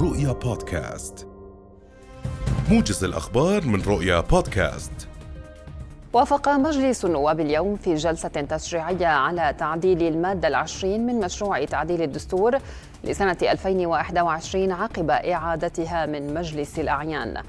رؤيا 0.00 0.32
بودكاست. 0.32 1.26
موجز 2.70 3.04
الأخبار 3.04 3.66
من 3.66 3.82
رؤيا 3.82 4.20
بودكاست. 4.20 5.08
وافق 6.12 6.48
مجلس 6.48 7.04
النواب 7.04 7.40
اليوم 7.40 7.76
في 7.76 7.94
جلسة 7.94 8.28
تشريعية 8.28 9.06
على 9.06 9.54
تعديل 9.58 10.02
المادة 10.02 10.48
العشرين 10.48 11.06
من 11.06 11.20
مشروع 11.20 11.64
تعديل 11.64 12.02
الدستور 12.02 12.58
لسنة 13.04 13.36
2021 13.42 14.72
عقب 14.72 15.10
إعادتها 15.10 16.06
من 16.06 16.34
مجلس 16.34 16.78
الأعيان. 16.78 17.42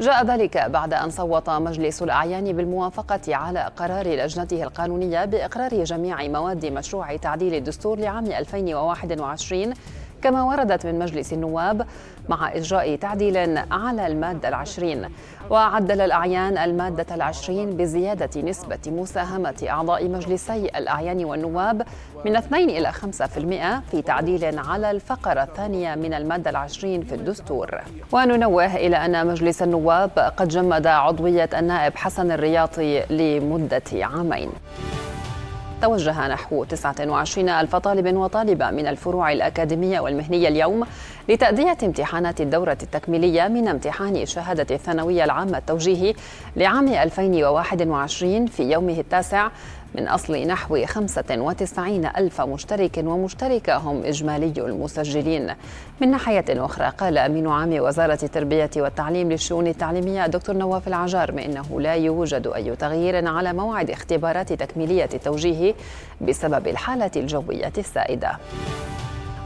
جاء 0.00 0.26
ذلك 0.26 0.58
بعد 0.58 0.94
أن 0.94 1.10
صوت 1.10 1.50
مجلس 1.50 2.02
الأعيان 2.02 2.52
بالموافقة 2.52 3.36
على 3.36 3.70
قرار 3.76 4.06
لجنته 4.08 4.62
القانونية 4.62 5.24
بإقرار 5.24 5.84
جميع 5.84 6.28
مواد 6.28 6.66
مشروع 6.66 7.16
تعديل 7.16 7.54
الدستور 7.54 7.98
لعام 7.98 8.26
2021 8.26 9.74
كما 10.22 10.42
وردت 10.42 10.86
من 10.86 10.98
مجلس 10.98 11.32
النواب 11.32 11.86
مع 12.28 12.52
إجراء 12.52 12.96
تعديل 12.96 13.58
على 13.70 14.06
المادة 14.06 14.48
العشرين. 14.48 15.08
وعدل 15.50 16.00
الأعيان 16.00 16.58
المادة 16.58 17.14
العشرين 17.14 17.76
بزيادة 17.76 18.40
نسبة 18.42 18.78
مساهمة 18.86 19.66
أعضاء 19.68 20.08
مجلسي 20.08 20.66
الأعيان 20.76 21.24
والنواب 21.24 21.82
من 22.24 22.36
2 22.36 22.70
إلى 22.70 22.92
5% 22.92 23.90
في 23.90 24.02
تعديل 24.02 24.58
على 24.58 24.90
الفقرة 24.90 25.42
الثانية 25.42 25.94
من 25.94 26.14
المادة 26.14 26.50
العشرين 26.50 27.02
في 27.02 27.14
الدستور. 27.14 27.80
وننوه 28.12 28.76
إلى 28.76 28.96
أن 28.96 29.26
مجلس 29.26 29.62
النواب 29.62 30.10
قد 30.36 30.48
جمد 30.48 30.86
عضوية 30.86 31.50
النائب 31.54 31.96
حسن 31.96 32.32
الرياضي 32.32 33.00
لمدة 33.10 33.82
عامين. 33.92 34.50
توجه 35.82 36.28
نحو 36.28 36.64
29 36.64 37.48
ألف 37.48 37.76
طالب 37.76 38.16
وطالبة 38.16 38.70
من 38.70 38.86
الفروع 38.86 39.32
الأكاديمية 39.32 40.00
والمهنية 40.00 40.48
اليوم 40.48 40.86
لتأدية 41.28 41.76
امتحانات 41.82 42.40
الدورة 42.40 42.78
التكميلية 42.82 43.48
من 43.48 43.68
امتحان 43.68 44.26
شهادة 44.26 44.74
الثانوية 44.74 45.24
العامة. 45.24 45.58
التوجيهي 45.58 46.14
لعام 46.56 46.88
2021 46.88 48.46
في 48.46 48.62
يومه 48.62 48.98
التاسع 48.98 49.48
من 49.94 50.08
أصل 50.08 50.46
نحو 50.46 50.86
95 50.86 52.06
ألف 52.06 52.40
مشترك 52.40 52.98
ومشتركة 53.04 53.76
هم 53.76 54.04
إجمالي 54.04 54.52
المسجلين. 54.58 55.54
من 56.00 56.10
ناحية 56.10 56.44
أخرى 56.48 56.92
قال 56.98 57.18
أمين 57.18 57.48
عام 57.48 57.80
وزارة 57.80 58.18
التربية 58.22 58.70
والتعليم 58.76 59.32
للشؤون 59.32 59.66
التعليمية 59.66 60.26
دكتور 60.26 60.56
نواف 60.56 60.88
العجار 60.88 61.30
بأنه 61.30 61.80
لا 61.80 61.94
يوجد 61.94 62.46
أي 62.46 62.76
تغيير 62.76 63.28
على 63.28 63.52
موعد 63.52 63.90
اختبارات 63.90 64.52
تكميلية 64.52 65.08
التوجيه 65.14 65.74
بسبب 66.20 66.68
الحالة 66.68 67.10
الجوية 67.16 67.72
السائدة. 67.78 68.38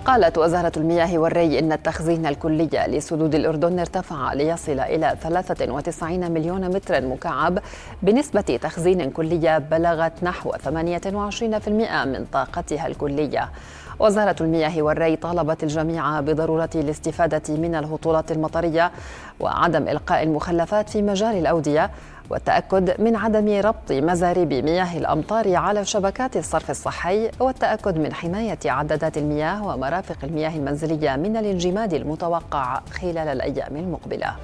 قالت 0.06 0.38
وزارة 0.38 0.72
المياه 0.76 1.18
والري 1.18 1.58
إن 1.58 1.72
التخزين 1.72 2.26
الكلي 2.26 2.68
لسدود 2.88 3.34
الأردن 3.34 3.78
ارتفع 3.78 4.32
ليصل 4.32 4.80
إلى 4.80 5.16
93 5.22 6.30
مليون 6.32 6.68
متر 6.68 7.06
مكعب 7.06 7.58
بنسبة 8.02 8.40
تخزين 8.62 9.10
كلية 9.10 9.58
بلغت 9.58 10.12
نحو 10.22 10.52
28% 10.52 11.68
من 12.04 12.26
طاقتها 12.32 12.86
الكلية. 12.86 13.50
وزارة 13.98 14.36
المياه 14.40 14.82
والري 14.82 15.16
طالبت 15.16 15.62
الجميع 15.62 16.20
بضرورة 16.20 16.70
الاستفادة 16.74 17.54
من 17.54 17.74
الهطولات 17.74 18.32
المطرية 18.32 18.92
وعدم 19.40 19.88
إلقاء 19.88 20.22
المخلفات 20.22 20.90
في 20.90 21.02
مجال 21.02 21.36
الأودية 21.36 21.90
والتأكد 22.30 23.00
من 23.00 23.16
عدم 23.16 23.60
ربط 23.60 23.92
مزاريب 23.92 24.52
مياه 24.52 24.98
الأمطار 24.98 25.56
على 25.56 25.84
شبكات 25.84 26.36
الصرف 26.36 26.70
الصحي 26.70 27.30
والتأكد 27.40 27.98
من 27.98 28.12
حماية 28.12 28.58
عدادات 28.64 29.18
المياه 29.18 29.66
ومرافق 29.66 30.16
المياه 30.24 30.56
المنزلية 30.56 31.16
من 31.16 31.36
الانجماد 31.36 31.94
المتوقع 31.94 32.80
خلال 33.00 33.28
الأيام 33.28 33.76
المقبلة. 33.76 34.36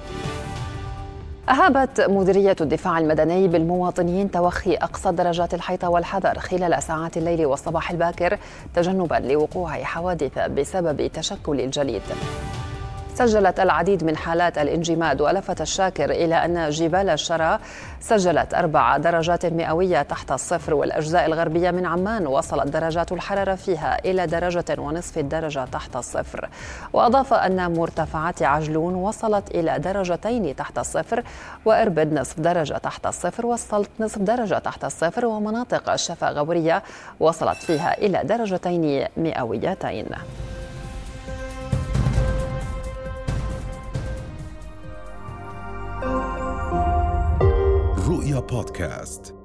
أهابت 1.49 2.01
مديرية 2.01 2.55
الدفاع 2.61 2.99
المدني 2.99 3.47
بالمواطنين 3.47 4.31
توخي 4.31 4.73
أقصى 4.75 5.11
درجات 5.11 5.53
الحيطة 5.53 5.89
والحذر 5.89 6.39
خلال 6.39 6.83
ساعات 6.83 7.17
الليل 7.17 7.45
والصباح 7.45 7.91
الباكر 7.91 8.37
تجنبا 8.75 9.15
لوقوع 9.15 9.83
حوادث 9.83 10.39
بسبب 10.39 11.07
تشكل 11.07 11.59
الجليد. 11.61 12.01
سجلت 13.15 13.59
العديد 13.59 14.03
من 14.03 14.17
حالات 14.17 14.57
الانجماد 14.57 15.21
ولفت 15.21 15.61
الشاكر 15.61 16.11
إلى 16.11 16.45
أن 16.45 16.69
جبال 16.69 17.09
الشرى 17.09 17.59
سجلت 17.99 18.53
أربع 18.53 18.97
درجات 18.97 19.45
مئوية 19.45 20.01
تحت 20.01 20.31
الصفر 20.31 20.73
والأجزاء 20.73 21.25
الغربية 21.25 21.71
من 21.71 21.85
عمان 21.85 22.27
وصلت 22.27 22.67
درجات 22.67 23.11
الحرارة 23.11 23.55
فيها 23.55 23.99
إلى 24.05 24.27
درجة 24.27 24.65
ونصف 24.77 25.17
الدرجة 25.17 25.65
تحت 25.65 25.95
الصفر. 25.95 26.49
وأضاف 26.93 27.33
أن 27.33 27.73
مرتفعات 27.73 28.43
عجلون 28.43 28.95
وصلت 28.95 29.51
إلى 29.51 29.79
درجتين 29.79 30.55
تحت 30.55 30.79
الصفر 30.79 31.23
وإربد 31.65 32.13
نصف 32.13 32.39
درجة 32.39 32.73
تحت 32.73 33.05
الصفر 33.05 33.45
والسلط 33.45 33.89
نصف 33.99 34.19
درجة 34.19 34.59
تحت 34.59 34.85
الصفر 34.85 35.25
ومناطق 35.25 35.89
الشفا 35.89 36.29
غورية 36.29 36.83
وصلت 37.19 37.57
فيها 37.57 37.97
إلى 37.97 38.21
درجتين 38.23 39.05
مئويتين. 39.17 40.05
رؤيا 48.07 48.39
بودكاست 48.39 49.35